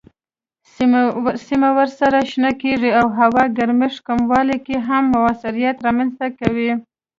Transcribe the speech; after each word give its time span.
سیمه 1.47 1.69
ورسره 1.77 2.19
شنه 2.31 2.51
کیږي 2.61 2.91
او 2.99 3.05
هوا 3.19 3.43
ګرمښت 3.57 3.99
کمولو 4.07 4.57
کې 4.65 4.75
هم 4.87 5.03
موثریت 5.15 5.77
رامنځ 5.85 6.11
کوي. 6.39 6.71